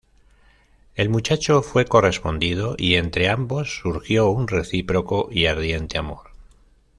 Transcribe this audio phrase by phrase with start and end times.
[0.95, 6.31] El muchacho fue correspondido y entre ambos surgió un recíproco y ardiente amor.